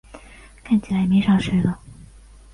[0.63, 1.77] 看起来没啥吃的